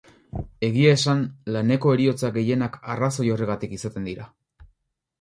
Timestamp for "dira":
4.13-4.31